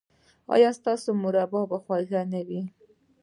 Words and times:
ایا 0.53 0.69
ستاسو 0.79 1.09
مربا 1.23 1.61
به 1.69 1.77
خوږه 1.83 2.21
نه 2.31 2.41
وي؟ 2.47 2.61